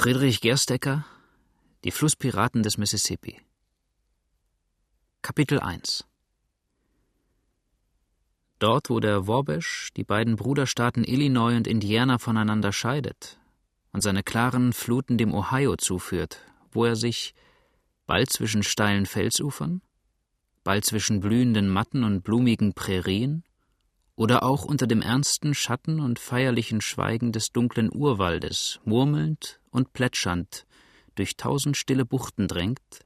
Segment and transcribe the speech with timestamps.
[0.00, 1.04] Friedrich Gerstecker
[1.84, 3.36] Die Flusspiraten des Mississippi.
[5.20, 6.06] Kapitel 1
[8.58, 13.38] Dort, wo der Wabash die beiden Bruderstaaten Illinois und Indiana voneinander scheidet
[13.92, 16.38] und seine klaren Fluten dem Ohio zuführt,
[16.72, 17.34] wo er sich
[18.06, 19.82] bald zwischen steilen Felsufern,
[20.64, 23.44] bald zwischen blühenden Matten und blumigen Prärien
[24.16, 30.66] oder auch unter dem ernsten Schatten und feierlichen Schweigen des dunklen Urwaldes murmelnd und plätschernd
[31.14, 33.00] durch tausend stille Buchten drängt,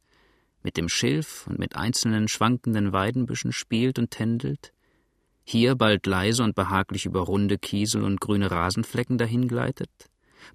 [0.62, 4.72] mit dem Schilf und mit einzelnen schwankenden Weidenbüschen spielt und tändelt,
[5.44, 9.90] hier bald leise und behaglich über runde Kiesel und grüne Rasenflecken dahingleitet,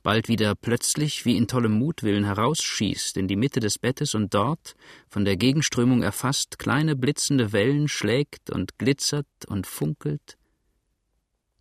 [0.02, 4.76] bald wieder plötzlich wie in tollem Mutwillen herausschießt in die Mitte des Bettes und dort,
[5.08, 10.39] von der Gegenströmung erfasst, kleine blitzende Wellen schlägt und glitzert und funkelt,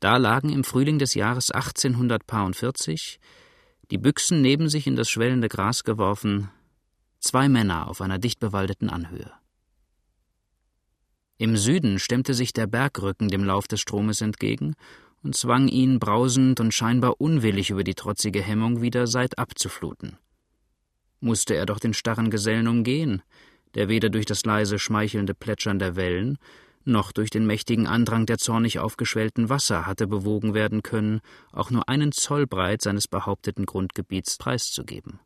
[0.00, 3.18] da lagen im Frühling des Jahres 1840,
[3.90, 6.50] die Büchsen neben sich in das schwellende Gras geworfen,
[7.20, 9.32] zwei Männer auf einer dicht bewaldeten Anhöhe.
[11.38, 14.74] Im Süden stemmte sich der Bergrücken dem Lauf des Stromes entgegen
[15.22, 20.18] und zwang ihn brausend und scheinbar unwillig über die trotzige Hemmung wieder seitab zu fluten.
[21.20, 23.22] Musste er doch den starren Gesellen umgehen,
[23.74, 26.38] der weder durch das leise, schmeichelnde Plätschern der Wellen
[26.88, 31.20] noch durch den mächtigen Andrang der zornig aufgeschwellten Wasser hatte bewogen werden können,
[31.52, 35.20] auch nur einen Zoll breit seines behaupteten Grundgebiets preiszugeben.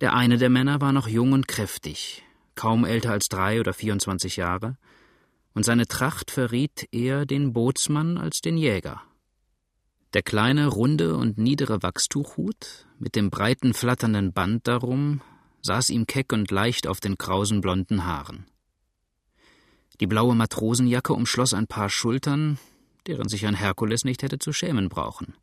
[0.00, 2.24] Der eine der Männer war noch jung und kräftig,
[2.54, 4.76] kaum älter als drei oder vierundzwanzig Jahre,
[5.54, 9.02] und seine Tracht verriet eher den Bootsmann als den Jäger.
[10.14, 15.20] Der kleine, runde und niedere Wachstuchhut mit dem breiten, flatternden Band darum
[15.60, 18.46] saß ihm keck und leicht auf den krausen blonden Haaren.
[20.00, 22.58] Die blaue Matrosenjacke umschloss ein paar Schultern,
[23.06, 25.34] deren sich ein Herkules nicht hätte zu schämen brauchen.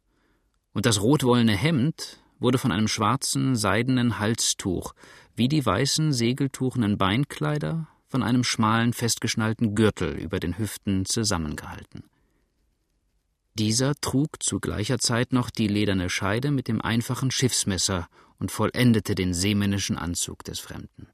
[0.74, 4.94] Und das rotwollene Hemd wurde von einem schwarzen, seidenen Halstuch,
[5.36, 12.04] wie die weißen, segeltuchenen Beinkleider, von einem schmalen, festgeschnallten Gürtel über den Hüften zusammengehalten.
[13.56, 19.16] Dieser trug zu gleicher Zeit noch die lederne Scheide mit dem einfachen Schiffsmesser und vollendete
[19.16, 21.08] den seemännischen Anzug des Fremden.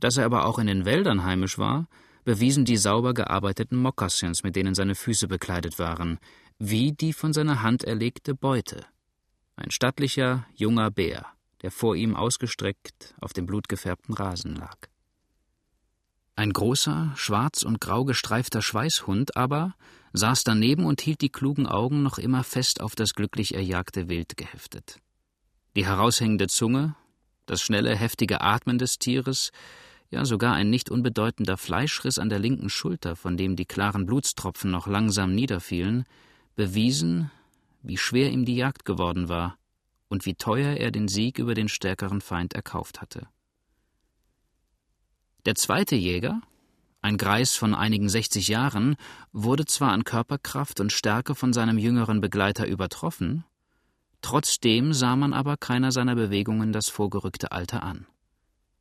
[0.00, 1.86] Dass er aber auch in den Wäldern heimisch war,
[2.24, 6.18] bewiesen die sauber gearbeiteten Mokassins, mit denen seine Füße bekleidet waren,
[6.58, 8.84] wie die von seiner Hand erlegte Beute.
[9.56, 11.26] Ein stattlicher, junger Bär,
[11.62, 14.76] der vor ihm ausgestreckt auf dem blutgefärbten Rasen lag.
[16.36, 19.74] Ein großer, schwarz und grau gestreifter Schweißhund aber
[20.14, 24.36] saß daneben und hielt die klugen Augen noch immer fest auf das glücklich erjagte Wild
[24.36, 25.00] geheftet.
[25.76, 26.96] Die heraushängende Zunge,
[27.46, 29.52] das schnelle, heftige Atmen des Tieres,
[30.10, 34.70] ja sogar ein nicht unbedeutender Fleischriss an der linken Schulter, von dem die klaren Blutstropfen
[34.70, 36.04] noch langsam niederfielen,
[36.56, 37.30] bewiesen,
[37.82, 39.56] wie schwer ihm die Jagd geworden war
[40.08, 43.28] und wie teuer er den Sieg über den stärkeren Feind erkauft hatte.
[45.46, 46.42] Der zweite Jäger,
[47.00, 48.96] ein Greis von einigen sechzig Jahren,
[49.32, 53.44] wurde zwar an Körperkraft und Stärke von seinem jüngeren Begleiter übertroffen,
[54.20, 58.06] trotzdem sah man aber keiner seiner Bewegungen das vorgerückte Alter an.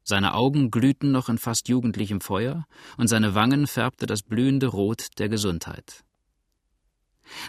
[0.09, 2.65] Seine Augen glühten noch in fast jugendlichem Feuer,
[2.97, 6.03] und seine Wangen färbte das blühende Rot der Gesundheit.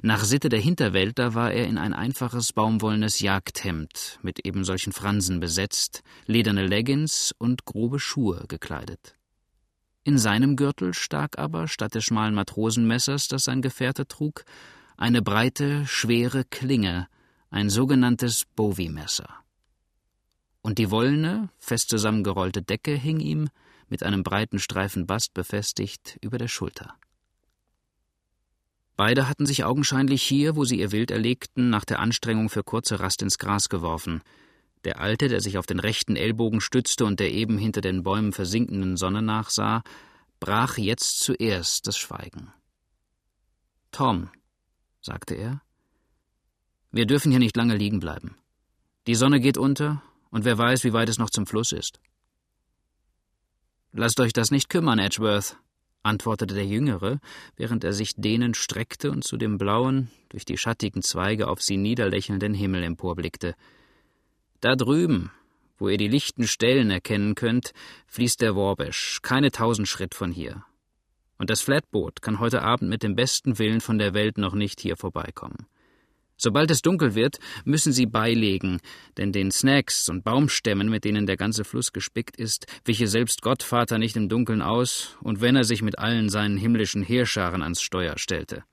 [0.02, 5.40] Nach Sitte der Hinterwälder war er in ein einfaches baumwollenes Jagdhemd mit eben solchen Fransen
[5.40, 9.16] besetzt, lederne Leggings und grobe Schuhe gekleidet.
[10.04, 14.44] In seinem Gürtel stak aber, statt des schmalen Matrosenmessers, das sein Gefährte trug,
[14.98, 17.08] eine breite, schwere Klinge,
[17.48, 19.40] ein sogenanntes Bowie-Messer
[20.62, 23.48] und die wollene, fest zusammengerollte Decke hing ihm,
[23.88, 26.94] mit einem breiten Streifen Bast befestigt, über der Schulter.
[28.96, 33.00] Beide hatten sich augenscheinlich hier, wo sie ihr Wild erlegten, nach der Anstrengung für kurze
[33.00, 34.22] Rast ins Gras geworfen.
[34.84, 38.32] Der Alte, der sich auf den rechten Ellbogen stützte und der eben hinter den Bäumen
[38.32, 39.82] versinkenden Sonne nachsah,
[40.38, 42.52] brach jetzt zuerst das Schweigen.
[43.90, 44.28] Tom,
[45.00, 45.62] sagte er,
[46.92, 48.36] wir dürfen hier nicht lange liegen bleiben.
[49.06, 52.00] Die Sonne geht unter und wer weiß, wie weit es noch zum Fluss ist.
[53.92, 55.56] Lasst euch das nicht kümmern, Edgeworth,
[56.02, 57.20] antwortete der Jüngere,
[57.56, 61.76] während er sich dehnend streckte und zu dem blauen, durch die schattigen Zweige auf sie
[61.76, 63.54] niederlächelnden Himmel emporblickte.
[64.60, 65.30] Da drüben,
[65.78, 67.72] wo ihr die lichten Stellen erkennen könnt,
[68.06, 70.64] fließt der Wabash, keine tausend Schritt von hier.
[71.38, 74.80] Und das Flatboot kann heute Abend mit dem besten Willen von der Welt noch nicht
[74.80, 75.66] hier vorbeikommen.
[76.42, 78.80] Sobald es dunkel wird, müssen sie beilegen,
[79.18, 83.98] denn den Snacks und Baumstämmen, mit denen der ganze Fluss gespickt ist, wiche selbst Gottvater
[83.98, 88.16] nicht im Dunkeln aus, und wenn er sich mit allen seinen himmlischen Heerscharen ans Steuer
[88.16, 88.64] stellte.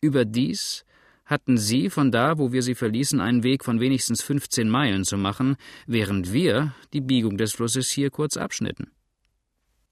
[0.00, 0.84] Überdies
[1.24, 5.16] hatten sie von da, wo wir sie verließen, einen Weg von wenigstens 15 Meilen zu
[5.16, 5.56] machen,
[5.88, 8.92] während wir die Biegung des Flusses hier kurz abschnitten.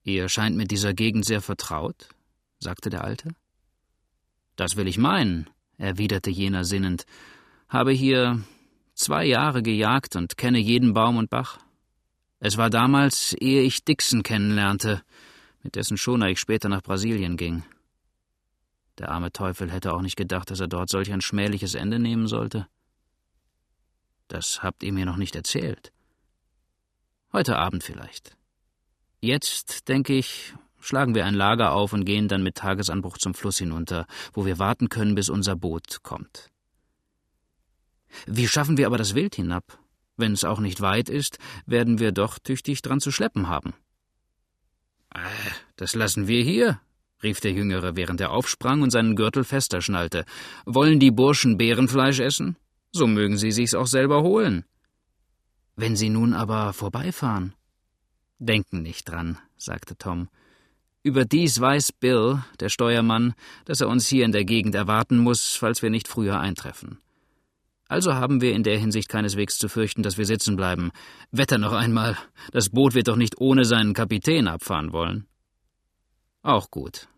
[0.05, 2.11] Ihr scheint mit dieser Gegend sehr vertraut,
[2.61, 3.31] sagte der Alte.
[4.55, 5.51] Das will ich meinen,
[5.81, 7.07] erwiderte jener sinnend,
[7.69, 8.43] habe hier
[8.95, 11.59] zwei Jahre gejagt und kenne jeden Baum und Bach.
[12.39, 15.03] Es war damals, ehe ich Dixon kennenlernte,
[15.63, 17.63] mit dessen Schoner ich später nach Brasilien ging.
[18.99, 22.27] Der arme Teufel hätte auch nicht gedacht, dass er dort solch ein schmähliches Ende nehmen
[22.27, 22.67] sollte.
[24.29, 25.93] Das habt ihr mir noch nicht erzählt.
[27.33, 28.37] Heute Abend vielleicht.
[29.21, 33.59] Jetzt, denke ich, schlagen wir ein Lager auf und gehen dann mit Tagesanbruch zum Fluss
[33.59, 36.51] hinunter, wo wir warten können, bis unser Boot kommt.
[38.27, 39.79] Wie schaffen wir aber das Wild hinab?
[40.17, 43.73] Wenn es auch nicht weit ist, werden wir doch tüchtig dran zu schleppen haben.
[45.15, 45.19] Äh,
[45.77, 46.81] das lassen wir hier,
[47.23, 50.25] rief der Jüngere, während er aufsprang und seinen Gürtel fester schnallte.
[50.67, 52.57] Wollen die Burschen Bärenfleisch essen?
[52.93, 54.65] So mögen sie sich's auch selber holen.
[55.77, 57.55] Wenn sie nun aber vorbeifahren.
[58.39, 60.29] Denken nicht dran, sagte Tom.
[61.03, 65.83] Überdies weiß Bill, der Steuermann, dass er uns hier in der Gegend erwarten muss, falls
[65.83, 66.99] wir nicht früher eintreffen.
[67.89, 70.93] Also haben wir in der Hinsicht keineswegs zu fürchten, dass wir sitzen bleiben.
[71.33, 72.19] Wetter noch einmal.
[72.53, 75.27] Das Boot wird doch nicht ohne seinen Kapitän abfahren wollen.
[76.43, 77.09] Auch gut,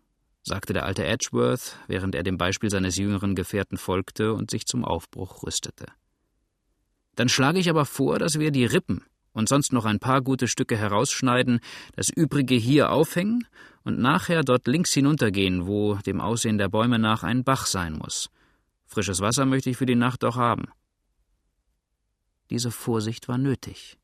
[0.43, 4.85] sagte der alte Edgeworth, während er dem Beispiel seines jüngeren Gefährten folgte und sich zum
[4.85, 5.87] Aufbruch rüstete.
[7.15, 9.03] Dann schlage ich aber vor, dass wir die Rippen
[9.33, 11.59] und sonst noch ein paar gute Stücke herausschneiden,
[11.95, 13.45] das übrige hier aufhängen
[13.83, 18.29] und nachher dort links hinuntergehen, wo dem Aussehen der Bäume nach ein Bach sein muss.
[18.85, 20.65] Frisches Wasser möchte ich für die Nacht doch haben.
[22.49, 23.97] Diese Vorsicht war nötig.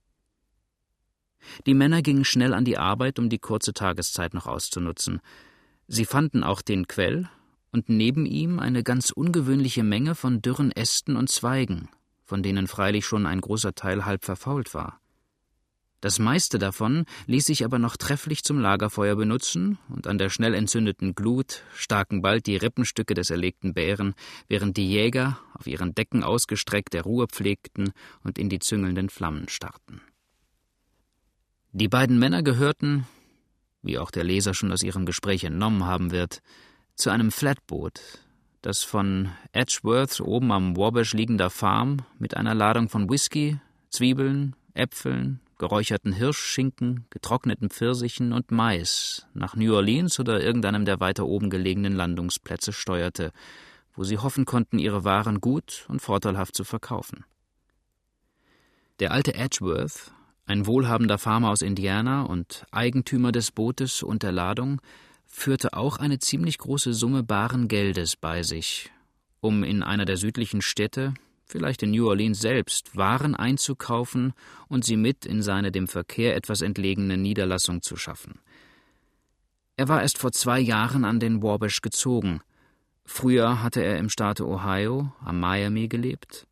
[1.65, 5.21] Die Männer gingen schnell an die Arbeit, um die kurze Tageszeit noch auszunutzen.
[5.87, 7.29] Sie fanden auch den Quell
[7.71, 11.89] und neben ihm eine ganz ungewöhnliche Menge von dürren Ästen und Zweigen,
[12.25, 14.99] von denen freilich schon ein großer Teil halb verfault war.
[16.01, 20.53] Das meiste davon ließ sich aber noch trefflich zum Lagerfeuer benutzen, und an der schnell
[20.53, 24.15] entzündeten Glut staken bald die Rippenstücke des erlegten Bären,
[24.47, 27.91] während die Jäger, auf ihren Decken ausgestreckt, der Ruhe pflegten
[28.23, 30.01] und in die züngelnden Flammen starrten.
[31.73, 33.05] Die beiden Männer gehörten,
[33.81, 36.41] wie auch der Leser schon aus ihrem Gespräch entnommen haben wird,
[36.95, 38.01] zu einem Flatboot,
[38.61, 43.59] das von Edgeworth oben am Wabash liegender Farm mit einer Ladung von Whisky,
[43.89, 51.27] Zwiebeln, Äpfeln, geräucherten Hirschschinken, getrockneten Pfirsichen und Mais nach New Orleans oder irgendeinem der weiter
[51.27, 53.31] oben gelegenen Landungsplätze steuerte,
[53.93, 57.25] wo sie hoffen konnten, ihre Waren gut und vorteilhaft zu verkaufen.
[58.99, 60.11] Der alte Edgeworth,
[60.45, 64.81] ein wohlhabender Farmer aus Indiana und Eigentümer des Bootes und der Ladung,
[65.25, 68.91] führte auch eine ziemlich große Summe baren Geldes bei sich,
[69.41, 71.13] um in einer der südlichen Städte,
[71.49, 74.33] vielleicht in New Orleans selbst, Waren einzukaufen
[74.67, 78.39] und sie mit in seine dem Verkehr etwas entlegene Niederlassung zu schaffen.
[79.75, 82.41] Er war erst vor zwei Jahren an den Wabash gezogen.
[83.05, 86.47] Früher hatte er im Staate Ohio, am Miami, gelebt.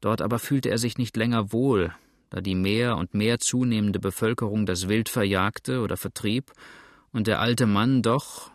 [0.00, 1.92] Dort aber fühlte er sich nicht länger wohl,
[2.30, 6.52] da die mehr und mehr zunehmende Bevölkerung das Wild verjagte oder vertrieb
[7.12, 8.50] und der alte Mann doch,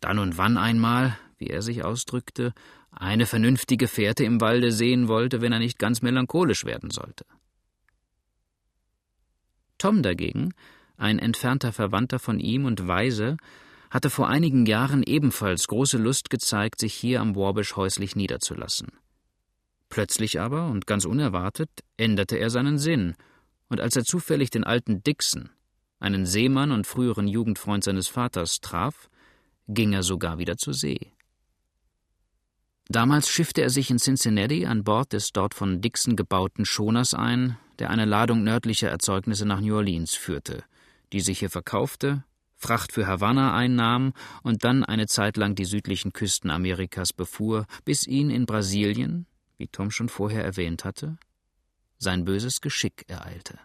[0.00, 2.54] dann und wann einmal, wie er sich ausdrückte,
[2.90, 7.24] eine vernünftige Fährte im Walde sehen wollte, wenn er nicht ganz melancholisch werden sollte.
[9.78, 10.52] Tom dagegen,
[10.96, 13.36] ein entfernter Verwandter von ihm und Weise,
[13.90, 18.88] hatte vor einigen Jahren ebenfalls große Lust gezeigt, sich hier am Warbish häuslich niederzulassen.
[19.88, 23.16] Plötzlich aber und ganz unerwartet änderte er seinen Sinn,
[23.68, 25.50] und als er zufällig den alten Dixon,
[25.98, 29.08] einen Seemann und früheren Jugendfreund seines Vaters, traf,
[29.68, 31.12] ging er sogar wieder zur See.
[32.90, 37.56] Damals schiffte er sich in Cincinnati an Bord des dort von Dixon gebauten Schoners ein,
[37.78, 40.64] der eine Ladung nördlicher Erzeugnisse nach New Orleans führte,
[41.12, 42.24] die sich hier verkaufte,
[42.56, 48.08] Fracht für Havanna einnahm und dann eine Zeit lang die südlichen Küsten Amerikas befuhr, bis
[48.08, 51.16] ihn in Brasilien, wie Tom schon vorher erwähnt hatte,
[51.96, 53.56] sein böses Geschick ereilte.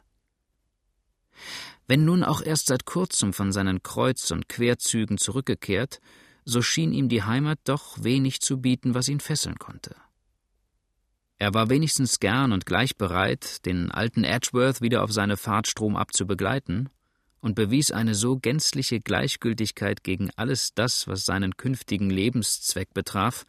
[1.87, 5.99] Wenn nun auch erst seit kurzem von seinen Kreuz- und Querzügen zurückgekehrt,
[6.45, 9.95] so schien ihm die Heimat doch wenig zu bieten, was ihn fesseln konnte.
[11.37, 16.13] Er war wenigstens gern und gleich bereit, den alten Edgeworth wieder auf seine Fahrt stromab
[16.13, 16.89] zu begleiten,
[17.41, 23.45] und bewies eine so gänzliche Gleichgültigkeit gegen alles das, was seinen künftigen Lebenszweck betraf,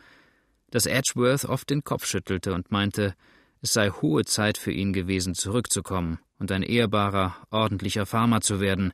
[0.71, 3.15] dass Edgeworth oft den Kopf schüttelte und meinte,
[3.63, 8.93] es sei hohe Zeit für ihn gewesen, zurückzukommen und ein ehrbarer, ordentlicher Farmer zu werden,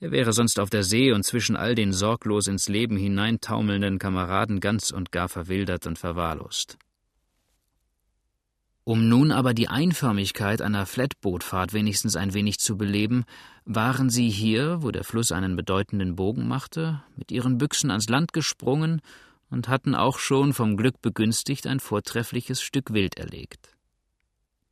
[0.00, 4.60] er wäre sonst auf der See und zwischen all den sorglos ins Leben hineintaumelnden Kameraden
[4.60, 6.78] ganz und gar verwildert und verwahrlost.
[8.84, 13.24] Um nun aber die Einförmigkeit einer Flatbootfahrt wenigstens ein wenig zu beleben,
[13.66, 18.32] waren sie hier, wo der Fluss einen bedeutenden Bogen machte, mit ihren Büchsen ans Land
[18.32, 19.02] gesprungen
[19.50, 23.76] und hatten auch schon vom Glück begünstigt ein vortreffliches Stück Wild erlegt.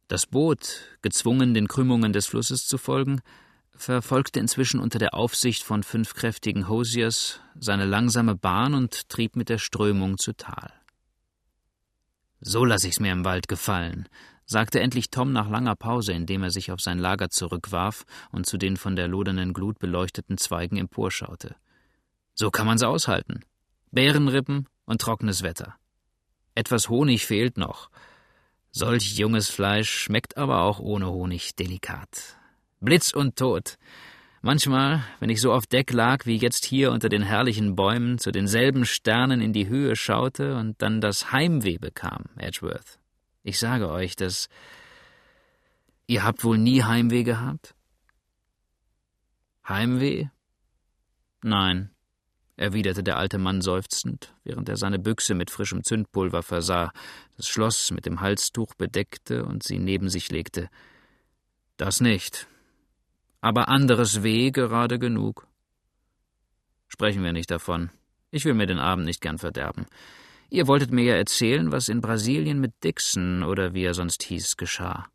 [0.08, 3.20] Das Boot, gezwungen den Krümmungen des Flusses zu folgen,
[3.76, 9.48] verfolgte inzwischen unter der Aufsicht von fünf kräftigen Hosiers seine langsame Bahn und trieb mit
[9.48, 10.72] der Strömung zu Tal.
[12.40, 14.08] So lass ich's mir im Wald gefallen,
[14.44, 18.58] sagte endlich Tom nach langer Pause, indem er sich auf sein Lager zurückwarf und zu
[18.58, 21.56] den von der lodernden Glut beleuchteten Zweigen emporschaute.
[22.34, 23.40] So kann man's aushalten.
[23.90, 25.74] Bärenrippen und trockenes Wetter.
[26.54, 27.90] Etwas Honig fehlt noch.
[28.70, 32.36] Solch junges Fleisch schmeckt aber auch ohne Honig delikat.
[32.80, 33.78] Blitz und Tod.
[34.42, 38.30] Manchmal, wenn ich so auf Deck lag wie jetzt hier unter den herrlichen Bäumen, zu
[38.30, 42.98] denselben Sternen in die Höhe schaute und dann das Heimweh bekam, Edgeworth.
[43.42, 44.48] Ich sage euch, dass.
[46.06, 47.74] Ihr habt wohl nie Heimweh gehabt?
[49.66, 50.28] Heimweh?
[51.42, 51.90] Nein,
[52.56, 56.92] erwiderte der alte Mann seufzend, während er seine Büchse mit frischem Zündpulver versah,
[57.36, 60.68] das Schloss mit dem Halstuch bedeckte und sie neben sich legte.
[61.76, 62.46] Das nicht
[63.40, 65.46] aber anderes Weh gerade genug.
[66.88, 67.90] Sprechen wir nicht davon.
[68.30, 69.86] Ich will mir den Abend nicht gern verderben.
[70.48, 74.56] Ihr wolltet mir ja erzählen, was in Brasilien mit Dixon oder wie er sonst hieß,
[74.56, 75.08] geschah.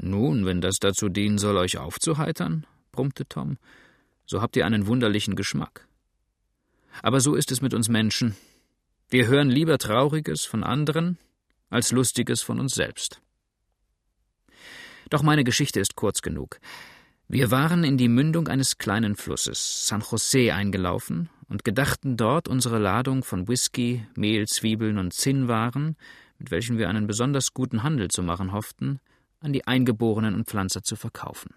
[0.00, 3.58] Nun, wenn das dazu dienen soll, euch aufzuheitern, brummte Tom,
[4.26, 5.86] so habt ihr einen wunderlichen Geschmack.
[7.02, 8.36] Aber so ist es mit uns Menschen.
[9.08, 11.18] Wir hören lieber Trauriges von anderen
[11.70, 13.22] als Lustiges von uns selbst.
[15.12, 16.58] Doch meine Geschichte ist kurz genug.
[17.28, 22.78] Wir waren in die Mündung eines kleinen Flusses, San José, eingelaufen und gedachten dort unsere
[22.78, 25.98] Ladung von Whisky, Mehl, Zwiebeln und Zinnwaren,
[26.38, 29.00] mit welchen wir einen besonders guten Handel zu machen hofften,
[29.40, 31.50] an die Eingeborenen und Pflanzer zu verkaufen.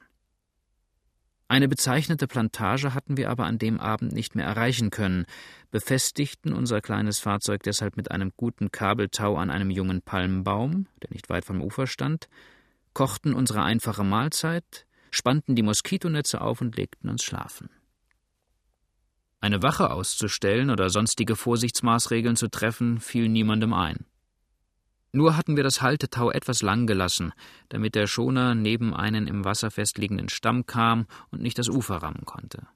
[1.47, 5.25] Eine bezeichnete Plantage hatten wir aber an dem Abend nicht mehr erreichen können,
[5.71, 11.29] befestigten unser kleines Fahrzeug deshalb mit einem guten Kabeltau an einem jungen Palmbaum, der nicht
[11.29, 12.27] weit vom Ufer stand,
[12.95, 17.69] kochten unsere einfache Mahlzeit, spannten die Moskitonetze auf und legten uns schlafen.
[19.39, 24.05] Eine Wache auszustellen oder sonstige Vorsichtsmaßregeln zu treffen, fiel niemandem ein.
[25.11, 27.31] Nur hatten wir das Haltetau etwas lang gelassen,
[27.69, 32.25] damit der Schoner neben einen im Wasser festliegenden Stamm kam und nicht das Ufer rammen
[32.25, 32.67] konnte.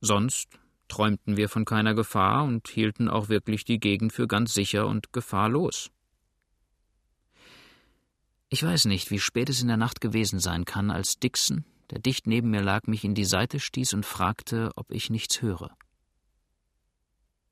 [0.00, 4.86] Sonst träumten wir von keiner Gefahr und hielten auch wirklich die Gegend für ganz sicher
[4.86, 5.90] und gefahrlos.
[8.52, 12.00] Ich weiß nicht, wie spät es in der Nacht gewesen sein kann, als Dixon, der
[12.00, 15.74] dicht neben mir lag, mich in die Seite stieß und fragte, ob ich nichts höre.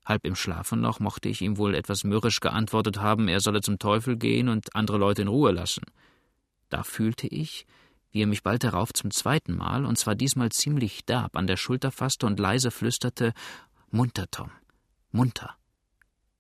[0.05, 3.79] Halb im Schlafen noch mochte ich ihm wohl etwas mürrisch geantwortet haben, er solle zum
[3.79, 5.85] Teufel gehen und andere Leute in Ruhe lassen.
[6.69, 7.67] Da fühlte ich,
[8.13, 11.57] wie er mich bald darauf zum zweiten Mal, und zwar diesmal ziemlich derb, an der
[11.57, 13.33] Schulter fasste und leise flüsterte
[13.91, 14.51] Munter, Tom,
[15.13, 15.57] munter.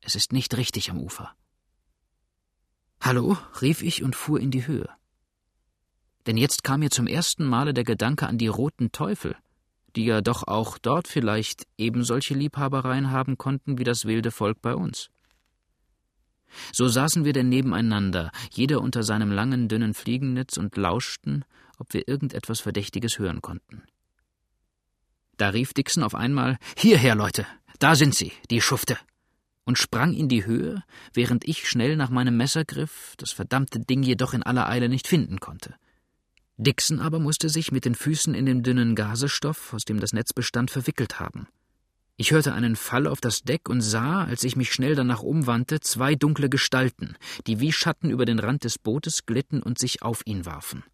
[0.02, 1.35] Es ist nicht richtig am Ufer.
[3.02, 4.88] Hallo, rief ich und fuhr in die Höhe.
[6.26, 9.37] Denn jetzt kam mir zum ersten Male der Gedanke an die roten Teufel,
[9.97, 14.61] die ja doch auch dort vielleicht eben solche Liebhabereien haben konnten wie das wilde Volk
[14.61, 15.09] bei uns.
[16.73, 21.47] So saßen wir denn nebeneinander, jeder unter seinem langen, dünnen Fliegennetz und lauschten,
[21.78, 23.83] ob wir irgendetwas Verdächtiges hören konnten.
[25.38, 27.47] Da rief Dixon auf einmal Hierher, Leute,
[27.78, 28.99] da sind sie, die Schufte
[29.64, 34.02] und sprang in die Höhe, während ich schnell nach meinem Messer griff, das verdammte Ding
[34.02, 35.75] jedoch in aller Eile nicht finden konnte.
[36.57, 40.33] Dixon aber musste sich mit den Füßen in den dünnen Gasestoff, aus dem das Netz
[40.33, 41.49] bestand, verwickelt haben.
[42.19, 45.81] Ich hörte einen Fall auf das Deck und sah, als ich mich schnell danach umwandte,
[45.81, 50.21] zwei dunkle Gestalten, die wie Schatten über den Rand des Bootes glitten und sich auf
[50.26, 50.85] ihn warfen.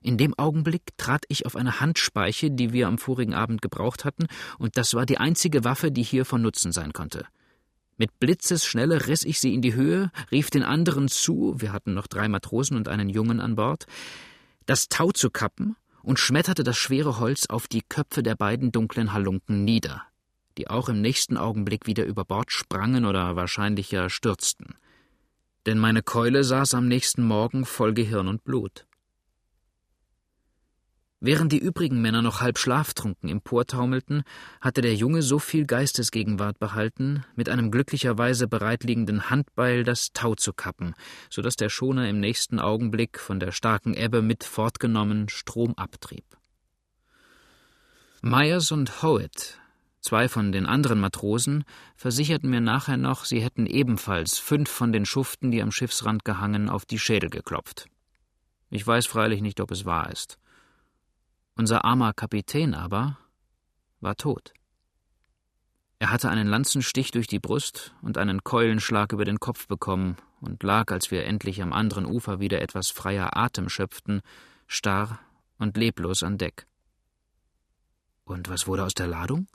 [0.00, 4.26] In dem Augenblick trat ich auf eine Handspeiche, die wir am vorigen Abend gebraucht hatten,
[4.58, 7.26] und das war die einzige Waffe, die hier von Nutzen sein konnte.
[7.96, 12.08] Mit Blitzesschnelle riss ich sie in die Höhe, rief den anderen zu, wir hatten noch
[12.08, 13.86] drei Matrosen und einen Jungen an Bord,
[14.66, 19.12] das Tau zu kappen und schmetterte das schwere Holz auf die Köpfe der beiden dunklen
[19.12, 20.02] Halunken nieder,
[20.58, 24.74] die auch im nächsten Augenblick wieder über Bord sprangen oder wahrscheinlicher stürzten.
[25.66, 28.86] Denn meine Keule saß am nächsten Morgen voll Gehirn und Blut.
[31.20, 34.24] Während die übrigen Männer noch halb schlaftrunken emportaumelten,
[34.60, 40.52] hatte der Junge so viel Geistesgegenwart behalten, mit einem glücklicherweise bereitliegenden Handbeil das Tau zu
[40.52, 40.94] kappen,
[41.30, 46.24] so dass der Schoner im nächsten Augenblick von der starken Ebbe mit fortgenommen Strom abtrieb.
[48.20, 49.58] Myers und Howitt,
[50.04, 51.64] Zwei von den anderen Matrosen
[51.96, 56.68] versicherten mir nachher noch, sie hätten ebenfalls fünf von den Schuften, die am Schiffsrand gehangen,
[56.68, 57.86] auf die Schädel geklopft.
[58.68, 60.36] Ich weiß freilich nicht, ob es wahr ist.
[61.56, 63.18] Unser armer Kapitän aber
[64.00, 64.52] war tot.
[66.00, 70.62] Er hatte einen Lanzenstich durch die Brust und einen Keulenschlag über den Kopf bekommen und
[70.62, 74.20] lag, als wir endlich am anderen Ufer wieder etwas freier Atem schöpften,
[74.66, 75.20] starr
[75.58, 76.66] und leblos an Deck.
[78.24, 79.46] Und was wurde aus der Ladung?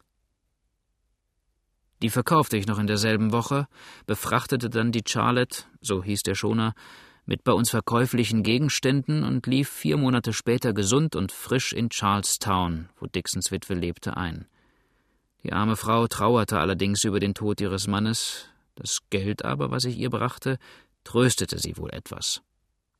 [2.01, 3.67] Die verkaufte ich noch in derselben Woche,
[4.05, 6.73] befrachtete dann die Charlotte, so hieß der Schoner,
[7.29, 12.89] mit bei uns verkäuflichen Gegenständen und lief vier Monate später gesund und frisch in Charlestown,
[12.99, 14.47] wo Dixons Witwe lebte, ein.
[15.43, 19.99] Die arme Frau trauerte allerdings über den Tod ihres Mannes, das Geld aber, was ich
[19.99, 20.57] ihr brachte,
[21.03, 22.41] tröstete sie wohl etwas.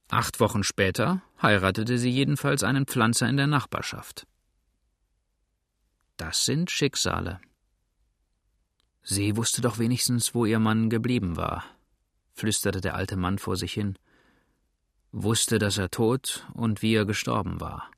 [0.10, 4.28] Acht Wochen später heiratete sie jedenfalls einen Pflanzer in der Nachbarschaft.
[6.18, 7.42] Das sind Schicksale.
[9.02, 11.66] Sie wusste doch wenigstens, wo ihr Mann geblieben war,
[12.36, 13.98] flüsterte der alte Mann vor sich hin,
[15.12, 17.90] wusste, dass er tot und wie er gestorben war.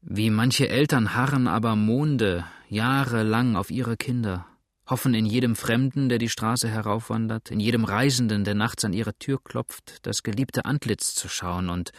[0.00, 4.46] Wie manche Eltern harren aber Monde jahrelang auf ihre Kinder,
[4.86, 9.14] hoffen in jedem Fremden, der die Straße heraufwandert, in jedem Reisenden, der nachts an ihre
[9.14, 11.90] Tür klopft, das geliebte Antlitz zu schauen und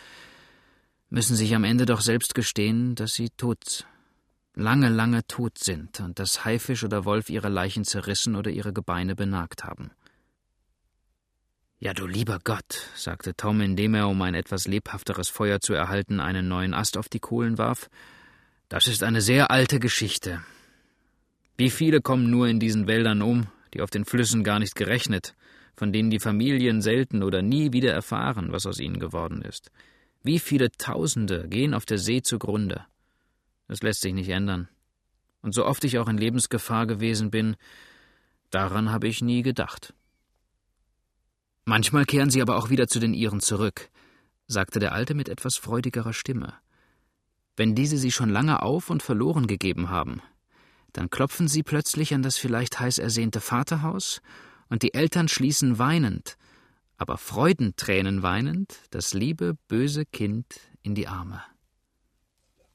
[1.10, 3.86] müssen sich am Ende doch selbst gestehen, dass sie tot,
[4.56, 9.15] lange, lange tot sind und dass Haifisch oder Wolf ihre Leichen zerrissen oder ihre Gebeine
[9.15, 9.91] benagt haben.
[11.81, 16.19] Ja, du lieber Gott, sagte Tom, indem er, um ein etwas lebhafteres Feuer zu erhalten,
[16.19, 17.89] einen neuen Ast auf die Kohlen warf.
[18.67, 20.43] Das ist eine sehr alte Geschichte.
[21.55, 25.36] Wie viele kommen nur in diesen Wäldern um, die auf den Flüssen gar nicht gerechnet,
[25.74, 29.71] von denen die Familien selten oder nie wieder erfahren, was aus ihnen geworden ist.
[30.21, 32.86] Wie viele Tausende gehen auf der See zugrunde.
[33.69, 34.67] Das lässt sich nicht ändern.
[35.41, 37.55] Und so oft ich auch in Lebensgefahr gewesen bin,
[38.50, 39.93] daran habe ich nie gedacht.
[41.66, 43.89] Manchmal kehren sie aber auch wieder zu den ihren zurück,
[44.48, 46.54] sagte der Alte mit etwas freudigerer Stimme.
[47.56, 50.22] Wenn diese sie schon lange auf und verloren gegeben haben,
[50.93, 54.22] dann klopfen sie plötzlich an das vielleicht heiß ersehnte Vaterhaus,
[54.69, 56.38] und die Eltern schließen weinend,
[56.98, 61.41] aber Freudentränen weinend, das liebe, böse Kind in die Arme.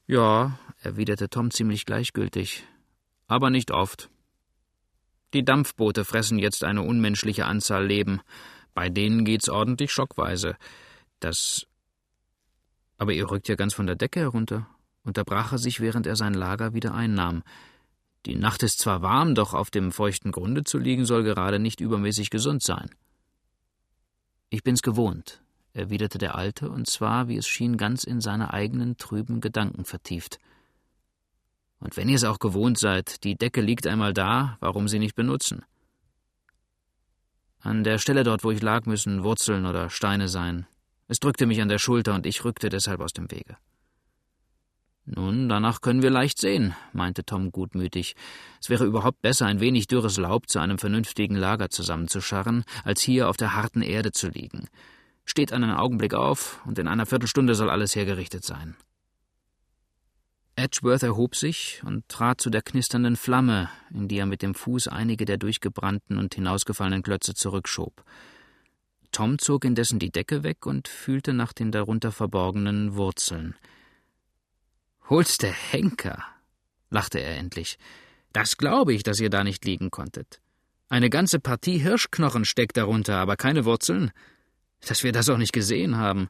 [0.06, 2.64] Ja, erwiderte Tom ziemlich gleichgültig,
[3.26, 4.10] aber nicht oft.
[5.32, 8.20] Die Dampfboote fressen jetzt eine unmenschliche Anzahl Leben,
[8.74, 10.56] bei denen geht's ordentlich schockweise.
[11.20, 11.66] Das.
[12.98, 14.66] Aber ihr rückt ja ganz von der Decke herunter,
[15.02, 17.42] unterbrach er sich, während er sein Lager wieder einnahm.
[18.26, 21.80] Die Nacht ist zwar warm, doch auf dem feuchten Grunde zu liegen soll gerade nicht
[21.80, 22.90] übermäßig gesund sein.
[24.48, 28.96] Ich bin's gewohnt, erwiderte der Alte, und zwar, wie es schien, ganz in seine eigenen
[28.96, 30.38] trüben Gedanken vertieft.
[31.80, 35.14] Und wenn ihr es auch gewohnt seid, die Decke liegt einmal da, warum sie nicht
[35.14, 35.64] benutzen?
[37.64, 40.66] An der Stelle dort, wo ich lag, müssen Wurzeln oder Steine sein.
[41.08, 43.56] Es drückte mich an der Schulter und ich rückte deshalb aus dem Wege.
[45.06, 48.16] Nun, danach können wir leicht sehen, meinte Tom gutmütig.
[48.60, 53.30] Es wäre überhaupt besser, ein wenig dürres Laub zu einem vernünftigen Lager zusammenzuscharren, als hier
[53.30, 54.68] auf der harten Erde zu liegen.
[55.24, 58.76] Steht einen Augenblick auf, und in einer Viertelstunde soll alles hergerichtet sein.
[60.56, 64.88] Edgeworth erhob sich und trat zu der knisternden Flamme, in die er mit dem Fuß
[64.88, 68.04] einige der durchgebrannten und hinausgefallenen Klötze zurückschob.
[69.10, 73.54] Tom zog indessen die Decke weg und fühlte nach den darunter verborgenen Wurzeln.
[75.08, 76.24] Hol's der Henker,
[76.90, 77.78] lachte er endlich.
[78.32, 80.40] Das glaube ich, dass ihr da nicht liegen konntet.
[80.88, 84.12] Eine ganze Partie Hirschknochen steckt darunter, aber keine Wurzeln.
[84.86, 86.28] Dass wir das auch nicht gesehen haben.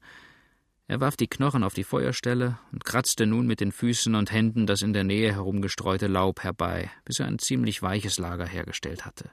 [0.86, 4.66] Er warf die Knochen auf die Feuerstelle und kratzte nun mit den Füßen und Händen
[4.66, 9.30] das in der Nähe herumgestreute Laub herbei, bis er ein ziemlich weiches Lager hergestellt hatte.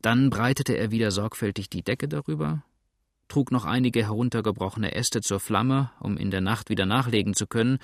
[0.00, 2.64] Dann breitete er wieder sorgfältig die Decke darüber,
[3.28, 7.78] trug noch einige heruntergebrochene Äste zur Flamme, um in der Nacht wieder nachlegen zu können,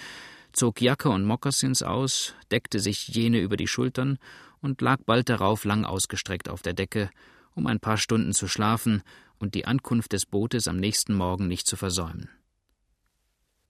[0.53, 4.19] zog Jacke und Mokassins aus, deckte sich jene über die Schultern
[4.63, 7.11] und lag bald darauf lang ausgestreckt auf der Decke,
[7.55, 9.03] um ein paar Stunden zu schlafen
[9.39, 12.31] und die Ankunft des Bootes am nächsten Morgen nicht zu versäumen.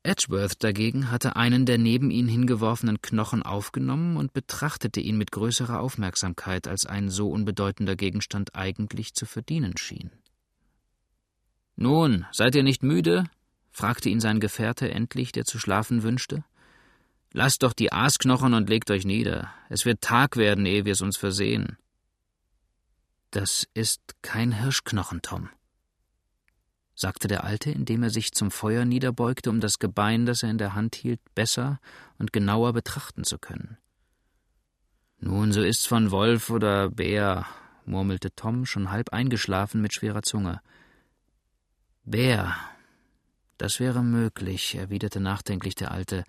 [0.06, 5.80] Edgeworth dagegen hatte einen der neben ihn hingeworfenen Knochen aufgenommen und betrachtete ihn mit größerer
[5.80, 10.12] Aufmerksamkeit, als ein so unbedeutender Gegenstand eigentlich zu verdienen schien.
[11.74, 13.24] Nun, seid ihr nicht müde?
[13.72, 16.44] fragte ihn sein Gefährte endlich, der zu schlafen wünschte.
[17.32, 19.52] Lasst doch die Aasknochen und legt euch nieder.
[19.68, 21.76] Es wird Tag werden, ehe wir es uns versehen.
[23.32, 25.50] Das ist kein Hirschknochen, Tom,
[26.96, 30.58] sagte der Alte, indem er sich zum Feuer niederbeugte, um das Gebein, das er in
[30.58, 31.78] der Hand hielt, besser
[32.18, 33.76] und genauer betrachten zu können.
[35.18, 37.46] Nun, so ist's von Wolf oder Bär,
[37.84, 40.60] murmelte Tom, schon halb eingeschlafen mit schwerer Zunge.
[42.04, 42.56] Bär,
[43.58, 46.24] das wäre möglich, erwiderte nachdenklich der Alte.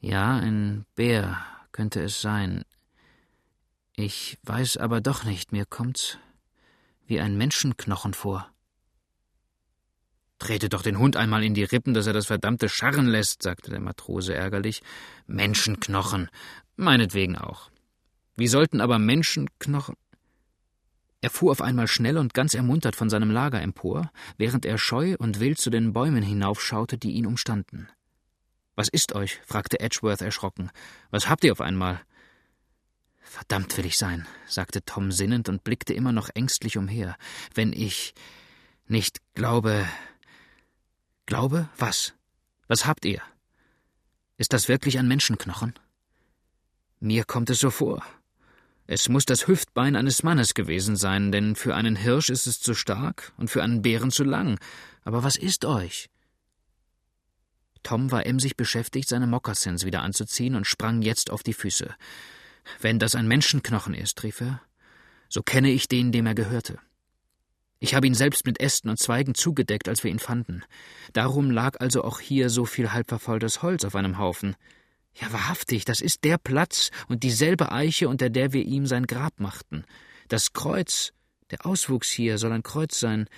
[0.00, 1.38] Ja, ein Bär
[1.72, 2.64] könnte es sein.
[3.94, 6.18] Ich weiß aber doch nicht, mir kommt's
[7.06, 8.50] wie ein Menschenknochen vor.
[10.38, 13.70] Trete doch den Hund einmal in die Rippen, dass er das verdammte scharren lässt, sagte
[13.70, 14.82] der Matrose ärgerlich.
[15.26, 16.28] Menschenknochen.
[16.76, 17.70] Meinetwegen auch.
[18.36, 19.96] Wie sollten aber Menschenknochen.
[21.22, 25.16] Er fuhr auf einmal schnell und ganz ermuntert von seinem Lager empor, während er scheu
[25.18, 27.88] und wild zu den Bäumen hinaufschaute, die ihn umstanden.
[28.74, 29.40] Was ist euch?
[29.46, 30.70] fragte Edgeworth erschrocken.
[31.10, 32.02] Was habt ihr auf einmal?
[33.22, 37.16] Verdammt will ich sein, sagte Tom sinnend und blickte immer noch ängstlich umher.
[37.54, 38.14] Wenn ich
[38.86, 39.86] nicht glaube.
[41.26, 41.68] Glaube?
[41.76, 42.14] Was?
[42.68, 43.20] Was habt ihr?
[44.38, 45.74] Ist das wirklich ein Menschenknochen?
[47.00, 48.02] Mir kommt es so vor.
[48.86, 52.74] Es muss das Hüftbein eines Mannes gewesen sein, denn für einen Hirsch ist es zu
[52.74, 54.60] stark und für einen Bären zu lang.
[55.02, 56.08] Aber was ist euch?
[57.82, 61.94] Tom war emsig beschäftigt, seine Mokassins wieder anzuziehen und sprang jetzt auf die Füße.
[62.80, 64.60] Wenn das ein Menschenknochen ist, rief er,
[65.28, 66.78] so kenne ich den, dem er gehörte.
[67.78, 70.62] Ich habe ihn selbst mit Ästen und Zweigen zugedeckt, als wir ihn fanden.
[71.12, 74.56] Darum lag also auch hier so viel halbverfaultes Holz auf einem Haufen.
[75.14, 79.40] Ja, wahrhaftig, das ist der Platz und dieselbe Eiche, unter der wir ihm sein Grab
[79.40, 79.84] machten.
[80.28, 81.12] Das Kreuz,
[81.50, 83.28] der Auswuchs hier soll ein Kreuz sein,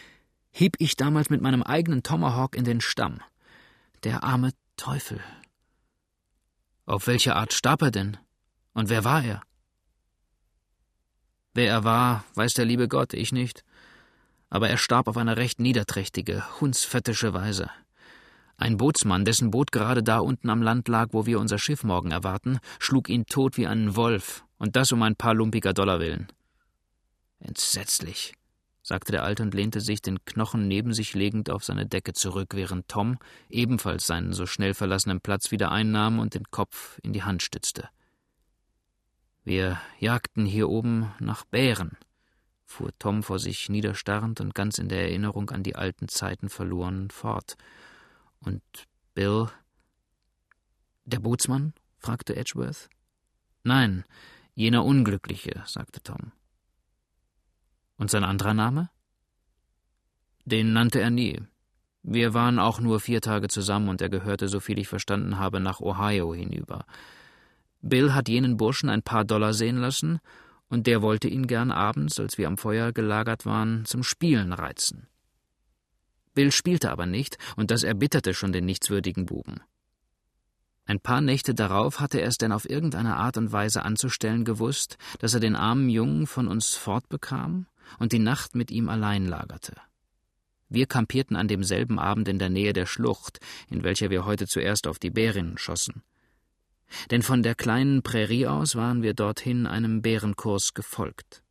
[0.50, 3.20] hieb ich damals mit meinem eigenen Tomahawk in den Stamm.
[4.04, 5.20] Der arme Teufel.
[6.86, 8.16] Auf welche Art starb er denn?
[8.72, 9.42] Und wer war er?
[11.54, 13.64] Wer er war, weiß der liebe Gott, ich nicht.
[14.50, 17.70] Aber er starb auf eine recht niederträchtige, hundsfettische Weise.
[18.56, 22.10] Ein Bootsmann, dessen Boot gerade da unten am Land lag, wo wir unser Schiff morgen
[22.10, 26.26] erwarten, schlug ihn tot wie einen Wolf, und das um ein paar lumpiger Dollar willen.
[27.38, 28.34] Entsetzlich,
[28.82, 32.54] sagte der Alte und lehnte sich, den Knochen neben sich legend, auf seine Decke zurück,
[32.54, 37.22] während Tom ebenfalls seinen so schnell verlassenen Platz wieder einnahm und den Kopf in die
[37.22, 37.88] Hand stützte.
[39.44, 41.96] Wir jagten hier oben nach Bären,
[42.68, 47.10] fuhr Tom vor sich niederstarrend und ganz in der Erinnerung an die alten Zeiten verloren
[47.10, 47.56] fort.
[48.40, 48.62] Und
[49.14, 49.48] Bill.
[51.06, 51.72] Der Bootsmann?
[51.96, 52.90] fragte Edgeworth.
[53.64, 54.04] Nein,
[54.54, 56.30] jener Unglückliche, sagte Tom.
[57.96, 58.90] Und sein anderer Name?
[60.44, 61.40] Den nannte er nie.
[62.02, 65.80] Wir waren auch nur vier Tage zusammen und er gehörte, soviel ich verstanden habe, nach
[65.80, 66.84] Ohio hinüber.
[67.80, 70.20] Bill hat jenen Burschen ein paar Dollar sehen lassen,
[70.68, 75.08] und der wollte ihn gern abends, als wir am Feuer gelagert waren, zum Spielen reizen.
[76.34, 79.60] Bill spielte aber nicht, und das erbitterte schon den nichtswürdigen Buben.
[80.84, 84.96] Ein paar Nächte darauf hatte er es denn auf irgendeine Art und Weise anzustellen gewusst,
[85.18, 87.66] dass er den armen Jungen von uns fortbekam
[87.98, 89.74] und die Nacht mit ihm allein lagerte.
[90.70, 94.86] Wir kampierten an demselben Abend in der Nähe der Schlucht, in welcher wir heute zuerst
[94.86, 96.02] auf die Bärinnen schossen.
[97.10, 101.42] Denn von der kleinen Prärie aus waren wir dorthin einem Bärenkurs gefolgt.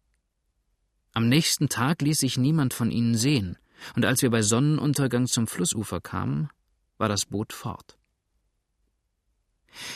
[1.13, 3.57] Am nächsten Tag ließ sich niemand von ihnen sehen,
[3.95, 6.49] und als wir bei Sonnenuntergang zum Flussufer kamen,
[6.97, 7.97] war das Boot fort.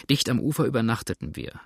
[0.10, 1.60] Dicht am Ufer übernachteten wir.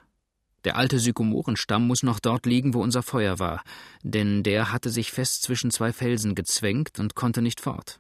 [0.64, 3.64] Der alte Sykomorenstamm muss noch dort liegen, wo unser Feuer war,
[4.02, 8.00] denn der hatte sich fest zwischen zwei Felsen gezwängt und konnte nicht fort.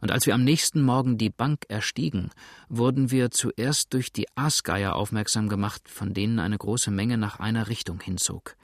[0.00, 2.30] Und als wir am nächsten Morgen die Bank erstiegen,
[2.68, 7.68] wurden wir zuerst durch die Aasgeier aufmerksam gemacht, von denen eine große Menge nach einer
[7.68, 8.56] Richtung hinzog.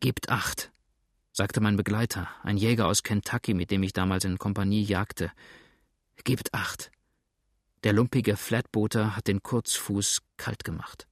[0.00, 0.72] Gebt acht,
[1.32, 5.30] sagte mein Begleiter, ein Jäger aus Kentucky, mit dem ich damals in Kompanie jagte.
[6.24, 6.90] Gebt acht.
[7.82, 11.06] Der lumpige Flatbooter hat den Kurzfuß kalt gemacht.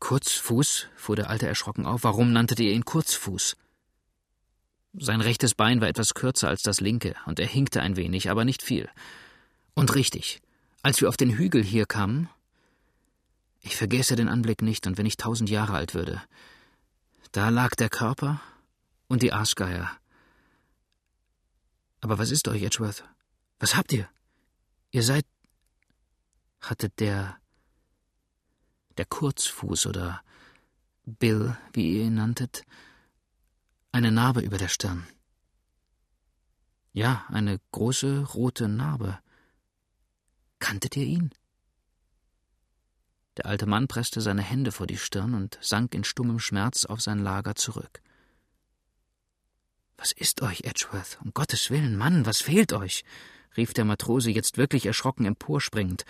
[0.00, 0.88] Kurzfuß?
[0.96, 2.02] fuhr der Alte erschrocken auf.
[2.02, 3.56] Warum nanntet ihr ihn Kurzfuß?
[4.96, 8.44] Sein rechtes Bein war etwas kürzer als das linke, und er hinkte ein wenig, aber
[8.44, 8.88] nicht viel.
[9.74, 10.40] Und richtig,
[10.82, 12.28] als wir auf den Hügel hier kamen,
[13.60, 16.22] ich vergesse den Anblick nicht, und wenn ich tausend Jahre alt würde,
[17.32, 18.40] da lag der Körper
[19.08, 19.90] und die Aasgeier.
[22.00, 23.04] Aber was ist euch, Edgeworth?
[23.58, 24.08] Was habt ihr?
[24.90, 25.24] Ihr seid.
[26.60, 27.36] Hatte der.
[28.96, 30.22] der Kurzfuß oder
[31.04, 32.64] Bill, wie ihr ihn nanntet,
[33.94, 35.06] eine Narbe über der Stirn.
[36.92, 39.20] Ja, eine große rote Narbe.
[40.58, 41.30] Kanntet ihr ihn?
[43.36, 47.00] Der alte Mann presste seine Hände vor die Stirn und sank in stummem Schmerz auf
[47.00, 48.02] sein Lager zurück.
[49.96, 51.20] Was ist euch, Edgeworth?
[51.22, 53.04] Um Gottes Willen, Mann, was fehlt euch?
[53.56, 56.04] rief der Matrose jetzt wirklich erschrocken emporspringend.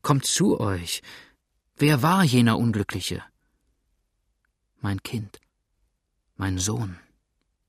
[0.00, 1.02] Kommt zu euch.
[1.76, 3.22] Wer war jener Unglückliche?
[4.80, 5.38] Mein Kind,
[6.36, 6.98] mein Sohn,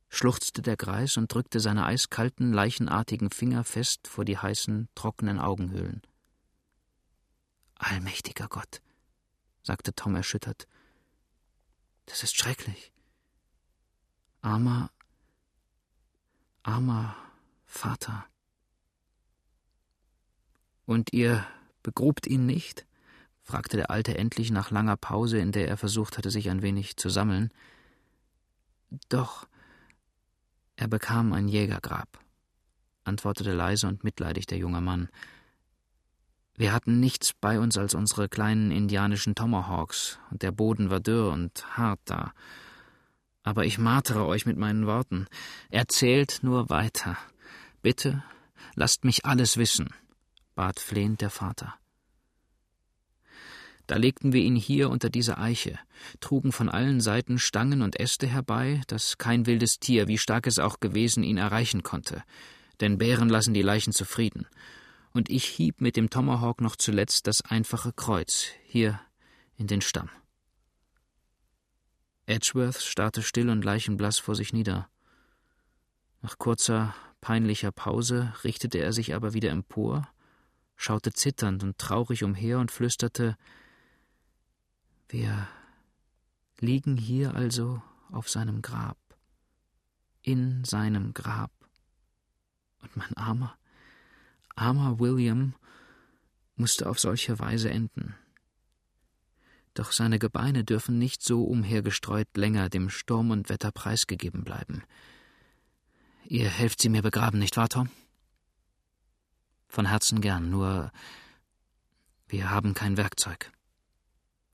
[0.10, 6.02] schluchzte der Greis und drückte seine eiskalten, leichenartigen Finger fest vor die heißen, trockenen Augenhöhlen.
[7.76, 8.82] Allmächtiger Gott,
[9.64, 10.68] sagte Tom erschüttert,
[12.06, 12.92] das ist schrecklich.
[14.42, 14.92] Armer,
[16.64, 17.16] armer
[17.66, 18.26] Vater.
[20.86, 21.46] Und ihr
[21.84, 22.86] begrubt ihn nicht?
[23.44, 26.98] fragte der Alte endlich nach langer Pause, in der er versucht hatte, sich ein wenig
[26.98, 27.54] zu sammeln.
[29.10, 29.48] Doch,
[30.78, 32.08] er bekam ein Jägergrab,
[33.04, 35.10] antwortete leise und mitleidig der junge Mann.
[36.56, 41.32] Wir hatten nichts bei uns als unsere kleinen indianischen Tomahawks, und der Boden war dürr
[41.32, 42.32] und hart da.
[43.44, 45.28] Aber ich martere euch mit meinen Worten.
[45.70, 47.18] Erzählt nur weiter.
[47.82, 48.24] Bitte,
[48.76, 49.90] lasst mich alles wissen,
[50.54, 51.76] bat flehend der Vater.
[53.88, 55.80] Da legten wir ihn hier unter diese Eiche,
[56.20, 60.60] trugen von allen Seiten Stangen und Äste herbei, dass kein wildes Tier, wie stark es
[60.60, 62.22] auch gewesen, ihn erreichen konnte,
[62.82, 64.46] denn Bären lassen die Leichen zufrieden.
[65.14, 69.00] Und ich hieb mit dem Tomahawk noch zuletzt das einfache Kreuz, hier
[69.56, 70.10] in den Stamm.
[72.26, 74.90] Edgeworth starrte still und leichenblass vor sich nieder.
[76.22, 80.10] Nach kurzer, peinlicher Pause richtete er sich aber wieder empor,
[80.76, 83.38] schaute zitternd und traurig umher und flüsterte
[85.10, 85.48] wir
[86.60, 88.98] liegen hier also auf seinem Grab,
[90.22, 91.52] in seinem Grab.
[92.82, 93.58] Und mein armer,
[94.56, 95.56] armer William
[96.56, 98.16] musste auf solche Weise enden.
[99.74, 104.84] Doch seine Gebeine dürfen nicht so umhergestreut länger dem Sturm und Wetter preisgegeben bleiben.
[106.26, 107.90] Ihr helft sie mir begraben, nicht wahr, Tom?
[109.70, 110.92] Von Herzen gern, nur
[112.28, 113.52] wir haben kein Werkzeug.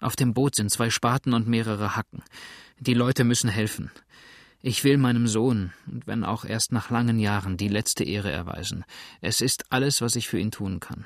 [0.03, 2.23] Auf dem Boot sind zwei Spaten und mehrere Hacken.
[2.77, 3.89] Die Leute müssen helfen.
[4.61, 8.83] Ich will meinem Sohn, und wenn auch erst nach langen Jahren, die letzte Ehre erweisen.
[9.21, 11.05] Es ist alles, was ich für ihn tun kann.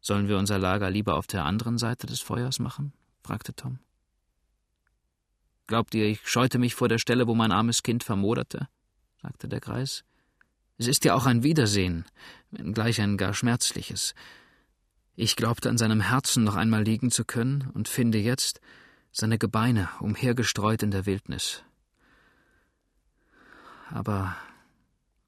[0.00, 2.94] Sollen wir unser Lager lieber auf der anderen Seite des Feuers machen?
[3.22, 3.80] fragte Tom.
[5.66, 8.66] Glaubt ihr, ich scheute mich vor der Stelle, wo mein armes Kind vermoderte?
[9.20, 10.04] sagte der Greis.
[10.78, 12.06] Es ist ja auch ein Wiedersehen,
[12.50, 14.14] wenngleich ein gar schmerzliches.
[15.16, 18.60] Ich glaubte an seinem Herzen noch einmal liegen zu können und finde jetzt
[19.12, 21.62] seine Gebeine umhergestreut in der Wildnis.
[23.90, 24.36] Aber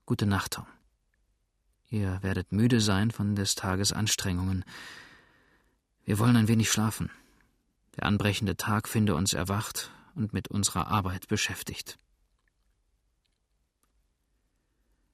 [0.04, 0.66] gute Nacht, Tom.
[1.88, 4.64] Ihr werdet müde sein von des Tages Anstrengungen.
[6.04, 7.10] Wir wollen ein wenig schlafen.
[7.94, 11.96] Der anbrechende Tag finde uns erwacht und mit unserer Arbeit beschäftigt.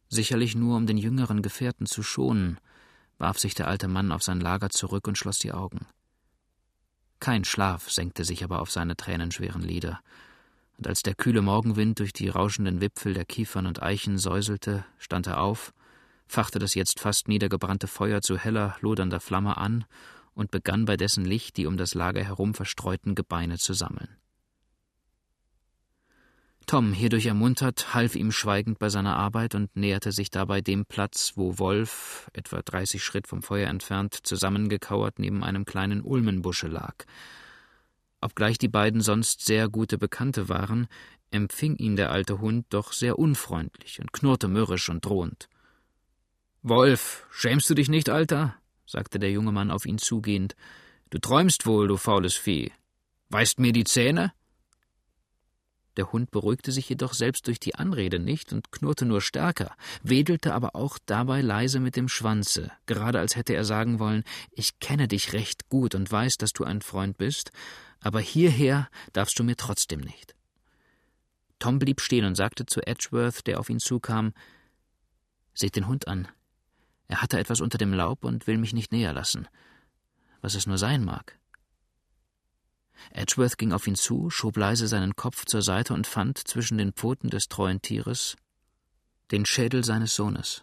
[0.09, 2.59] Sicherlich nur, um den jüngeren Gefährten zu schonen,
[3.23, 5.87] warf sich der alte Mann auf sein Lager zurück und schloss die Augen.
[7.21, 10.01] Kein Schlaf senkte sich aber auf seine tränenschweren Lider,
[10.77, 15.29] und als der kühle Morgenwind durch die rauschenden Wipfel der Kiefern und Eichen säuselte, stand
[15.29, 15.73] er auf,
[16.27, 19.85] fachte das jetzt fast niedergebrannte Feuer zu heller, lodernder Flamme an
[20.35, 24.09] und begann bei dessen Licht die um das Lager herum verstreuten Gebeine zu sammeln.
[26.67, 31.33] Tom, hierdurch ermuntert, half ihm schweigend bei seiner Arbeit und näherte sich dabei dem Platz,
[31.37, 36.95] wo Wolf, etwa dreißig Schritt vom Feuer entfernt, zusammengekauert neben einem kleinen Ulmenbusche lag.
[38.21, 40.87] Obgleich die beiden sonst sehr gute Bekannte waren,
[41.31, 45.49] empfing ihn der alte Hund doch sehr unfreundlich und knurrte mürrisch und drohend.
[46.63, 48.55] Wolf, schämst du dich nicht, Alter?
[48.87, 50.55] sagte der junge Mann auf ihn zugehend.
[51.11, 52.73] Du träumst wohl, du faules Vieh.
[53.31, 54.33] Weißt mir die Zähne?
[55.97, 60.55] Der Hund beruhigte sich jedoch selbst durch die Anrede nicht und knurrte nur stärker, wedelte
[60.55, 65.07] aber auch dabei leise mit dem Schwanze, gerade als hätte er sagen wollen, ich kenne
[65.07, 67.51] dich recht gut und weiß, dass du ein Freund bist,
[68.01, 70.35] aber hierher darfst du mir trotzdem nicht.
[71.59, 74.33] Tom blieb stehen und sagte zu Edgeworth, der auf ihn zukam,
[75.55, 76.29] Seht den Hund an.
[77.09, 79.47] Er hatte etwas unter dem Laub und will mich nicht näher lassen.
[80.41, 81.39] Was es nur sein mag.
[83.11, 86.93] Edgeworth ging auf ihn zu, schob leise seinen Kopf zur Seite und fand zwischen den
[86.93, 88.37] Pfoten des treuen Tieres
[89.33, 90.63] den Schädel seines Sohnes.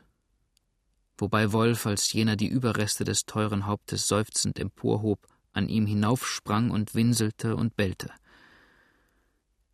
[1.17, 6.93] Wobei Wolf, als jener die Überreste des teuren Hauptes seufzend emporhob, an ihm hinaufsprang und
[6.93, 8.11] winselte und bellte.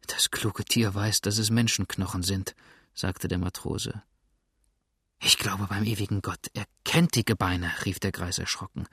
[0.07, 2.55] Das kluge Tier weiß, dass es Menschenknochen sind,
[2.93, 4.01] sagte der Matrose.
[5.21, 8.87] Ich glaube beim ewigen Gott, er kennt die Gebeine, rief der Greis erschrocken.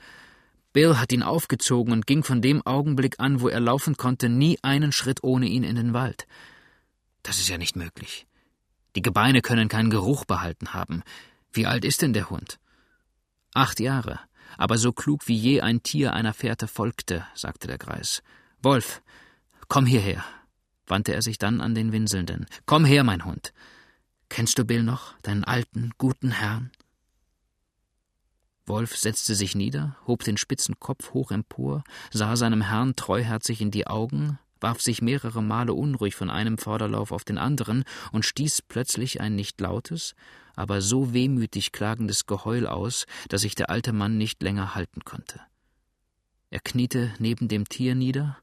[0.72, 4.58] Bill hat ihn aufgezogen und ging von dem Augenblick an, wo er laufen konnte, nie
[4.62, 6.26] einen Schritt ohne ihn in den Wald.
[7.22, 8.26] Das ist ja nicht möglich.
[8.96, 11.02] Die Gebeine können keinen Geruch behalten haben.
[11.52, 12.58] Wie alt ist denn der Hund?
[13.54, 14.20] Acht Jahre,
[14.56, 18.22] aber so klug wie je ein Tier einer Fährte folgte, sagte der Greis.
[18.62, 19.02] Wolf,
[19.68, 20.22] Komm hierher,
[20.86, 22.46] wandte er sich dann an den Winselnden.
[22.66, 23.54] Komm her, mein Hund.
[24.28, 26.70] Kennst du Bill noch, deinen alten, guten Herrn?
[28.66, 33.70] Wolf setzte sich nieder, hob den spitzen Kopf hoch empor, sah seinem Herrn treuherzig in
[33.70, 38.62] die Augen, warf sich mehrere Male unruhig von einem Vorderlauf auf den anderen und stieß
[38.62, 40.14] plötzlich ein nicht lautes,
[40.54, 45.40] aber so wehmütig klagendes Geheul aus, dass sich der alte Mann nicht länger halten konnte.
[46.50, 48.38] Er kniete neben dem Tier nieder,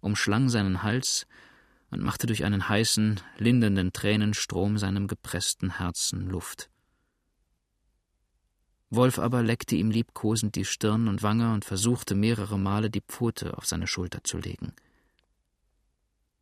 [0.00, 1.26] umschlang seinen Hals
[1.90, 6.68] und machte durch einen heißen, lindernden Tränenstrom seinem gepressten Herzen Luft.
[8.94, 13.56] Wolf aber leckte ihm liebkosend die Stirn und Wange und versuchte mehrere Male die Pfote
[13.56, 14.72] auf seine Schulter zu legen.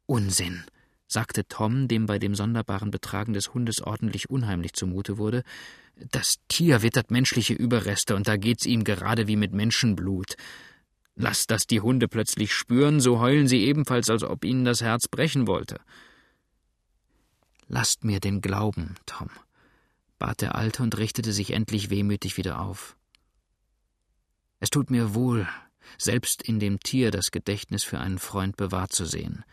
[0.06, 0.64] Unsinn,
[1.06, 5.42] sagte Tom, dem bei dem sonderbaren Betragen des Hundes ordentlich unheimlich zumute wurde.
[6.10, 10.36] Das Tier wittert menschliche Überreste, und da geht's ihm gerade wie mit Menschenblut.
[11.14, 15.08] Lasst das die Hunde plötzlich spüren, so heulen sie ebenfalls, als ob ihnen das Herz
[15.08, 15.80] brechen wollte.
[17.68, 19.28] Lasst mir den Glauben, Tom,
[20.22, 22.96] bat der Alte und richtete sich endlich wehmütig wieder auf.
[24.60, 25.48] Es tut mir wohl,
[25.98, 29.44] selbst in dem Tier das Gedächtnis für einen Freund bewahrt zu sehen.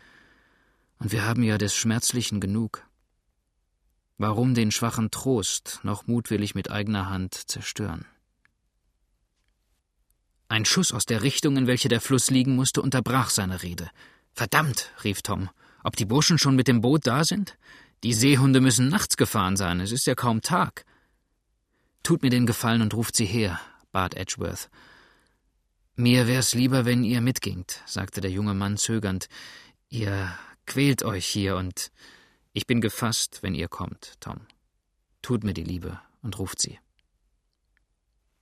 [1.00, 2.86] Und wir haben ja des Schmerzlichen genug.
[4.16, 8.04] Warum den schwachen Trost noch mutwillig mit eigener Hand zerstören?
[10.46, 13.90] Ein Schuss aus der Richtung, in welche der Fluss liegen musste, unterbrach seine Rede.
[14.34, 15.50] Verdammt, rief Tom,
[15.82, 17.58] ob die Burschen schon mit dem Boot da sind?
[18.02, 20.86] Die Seehunde müssen nachts gefahren sein, es ist ja kaum Tag.
[22.02, 23.60] Tut mir den Gefallen und ruft sie her,
[23.92, 24.70] bat Edgeworth.
[25.96, 29.28] Mir wär's lieber, wenn ihr mitgingt, sagte der junge Mann zögernd.
[29.90, 30.32] Ihr
[30.64, 31.90] quält euch hier und
[32.52, 34.40] ich bin gefasst, wenn ihr kommt, Tom.
[35.20, 36.78] Tut mir die Liebe und ruft sie.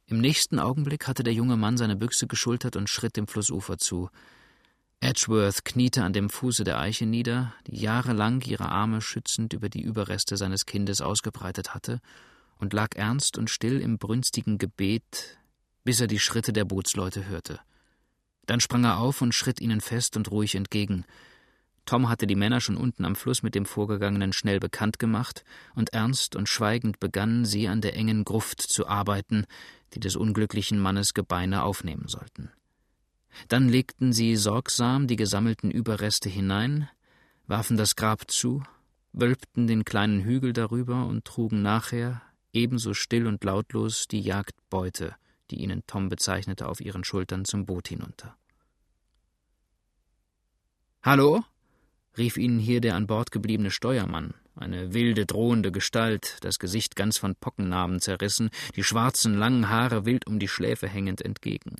[0.06, 4.08] Im nächsten Augenblick hatte der junge Mann seine Büchse geschultert und schritt dem Flussufer zu.
[5.00, 9.80] Edgeworth kniete an dem Fuße der Eiche nieder, die jahrelang ihre Arme schützend über die
[9.80, 12.00] Überreste seines Kindes ausgebreitet hatte,
[12.58, 15.38] und lag ernst und still im brünstigen Gebet,
[15.84, 17.60] bis er die Schritte der Bootsleute hörte.
[18.46, 21.04] Dann sprang er auf und schritt ihnen fest und ruhig entgegen.
[21.86, 25.44] Tom hatte die Männer schon unten am Fluss mit dem Vorgegangenen schnell bekannt gemacht,
[25.76, 29.46] und ernst und schweigend begannen sie an der engen Gruft zu arbeiten,
[29.94, 32.50] die des unglücklichen Mannes Gebeine aufnehmen sollten.
[33.48, 36.88] Dann legten sie sorgsam die gesammelten Überreste hinein,
[37.46, 38.62] warfen das Grab zu,
[39.12, 45.14] wölbten den kleinen Hügel darüber und trugen nachher, ebenso still und lautlos, die Jagdbeute,
[45.50, 48.36] die ihnen Tom bezeichnete, auf ihren Schultern zum Boot hinunter.
[51.02, 51.44] Hallo?
[52.16, 57.16] rief ihnen hier der an Bord gebliebene Steuermann, eine wilde, drohende Gestalt, das Gesicht ganz
[57.16, 61.76] von Pockennarben zerrissen, die schwarzen, langen Haare wild um die Schläfe hängend entgegen.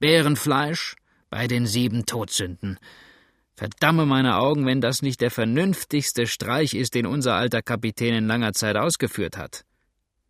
[0.00, 0.96] Bärenfleisch
[1.30, 2.78] bei den sieben Todsünden.
[3.54, 8.26] Verdamme meine Augen, wenn das nicht der vernünftigste Streich ist, den unser alter Kapitän in
[8.28, 9.64] langer Zeit ausgeführt hat.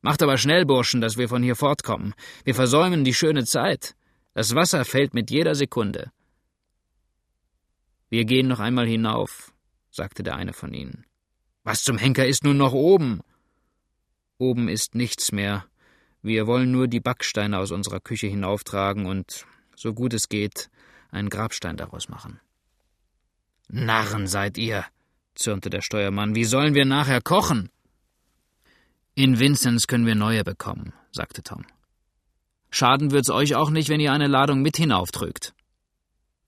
[0.01, 2.15] Macht aber schnell, Burschen, dass wir von hier fortkommen.
[2.45, 3.95] Wir versäumen die schöne Zeit.
[4.33, 6.11] Das Wasser fällt mit jeder Sekunde.
[8.09, 9.53] Wir gehen noch einmal hinauf,
[9.91, 11.05] sagte der eine von ihnen.
[11.65, 13.21] Was zum Henker ist nun noch oben?
[14.39, 15.67] Oben ist nichts mehr.
[16.23, 19.45] Wir wollen nur die Backsteine aus unserer Küche hinauftragen und
[19.79, 20.71] so gut es geht,
[21.11, 22.41] einen Grabstein daraus machen.
[23.69, 24.85] Narren seid ihr,
[25.35, 26.35] zürnte der Steuermann.
[26.35, 27.71] Wie sollen wir nachher kochen?
[29.14, 31.64] In Vinzenz können wir neue bekommen, sagte Tom.
[32.71, 35.55] Schaden wird's euch auch nicht, wenn ihr eine Ladung mit hinauftrügt.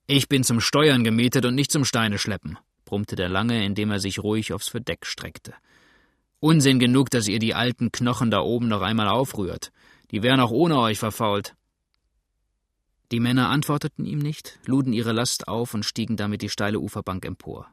[0.07, 4.01] Ich bin zum Steuern gemietet und nicht zum Steine schleppen, brummte der Lange, indem er
[4.01, 5.55] sich ruhig aufs Verdeck streckte.
[6.41, 9.73] Unsinn genug, dass ihr die alten Knochen da oben noch einmal aufrührt.
[10.11, 11.55] Die wären auch ohne euch verfault.
[13.13, 17.25] Die Männer antworteten ihm nicht, luden ihre Last auf und stiegen damit die steile Uferbank
[17.25, 17.67] empor.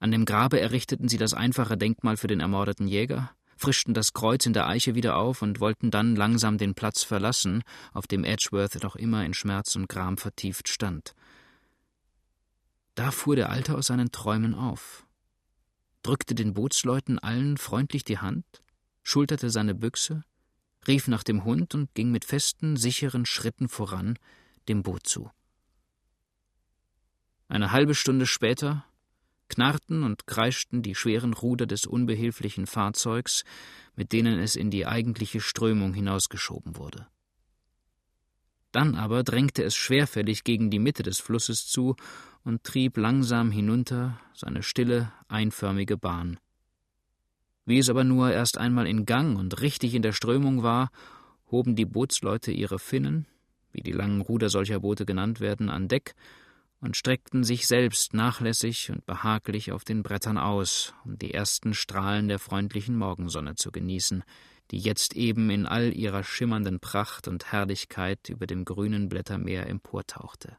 [0.00, 4.44] An dem Grabe errichteten sie das einfache Denkmal für den ermordeten Jäger, frischten das Kreuz
[4.46, 8.82] in der Eiche wieder auf und wollten dann langsam den Platz verlassen, auf dem Edgeworth
[8.82, 11.14] noch immer in Schmerz und Gram vertieft stand.
[12.94, 15.06] Da fuhr der Alte aus seinen Träumen auf,
[16.02, 18.44] drückte den Bootsleuten allen freundlich die Hand,
[19.02, 20.24] schulterte seine Büchse,
[20.86, 24.18] rief nach dem Hund und ging mit festen, sicheren Schritten voran,
[24.70, 25.30] dem Boot zu.
[27.48, 28.84] Eine halbe Stunde später
[29.48, 33.44] knarrten und kreischten die schweren Ruder des unbehilflichen Fahrzeugs,
[33.96, 37.08] mit denen es in die eigentliche Strömung hinausgeschoben wurde.
[38.70, 41.96] Dann aber drängte es schwerfällig gegen die Mitte des Flusses zu
[42.44, 46.38] und trieb langsam hinunter seine stille, einförmige Bahn.
[47.66, 50.90] Wie es aber nur erst einmal in Gang und richtig in der Strömung war,
[51.50, 53.26] hoben die Bootsleute ihre Finnen,
[53.72, 56.14] wie die langen Ruder solcher Boote genannt werden, an Deck
[56.80, 62.28] und streckten sich selbst nachlässig und behaglich auf den Brettern aus, um die ersten Strahlen
[62.28, 64.24] der freundlichen Morgensonne zu genießen,
[64.70, 70.56] die jetzt eben in all ihrer schimmernden Pracht und Herrlichkeit über dem grünen Blättermeer emportauchte.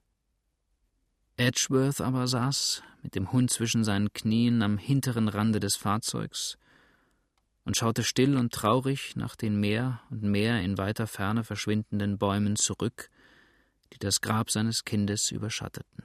[1.37, 6.57] Edgeworth aber saß, mit dem Hund zwischen seinen Knien am hinteren Rande des Fahrzeugs,
[7.65, 12.55] und schaute still und traurig nach den mehr und mehr in weiter Ferne verschwindenden Bäumen
[12.55, 13.09] zurück,
[13.93, 15.99] die das Grab seines Kindes überschatteten.